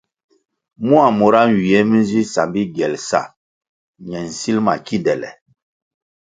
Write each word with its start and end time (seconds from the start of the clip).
Mua 0.87 1.07
mura 1.17 1.41
nywie 1.49 1.79
mi 1.89 1.97
nzi 2.03 2.21
sambi 2.33 2.61
giel 2.75 2.93
sa 3.09 3.21
ñe 4.07 4.19
nsil 4.27 4.57
ma 4.65 4.73
kindele. 4.85 5.29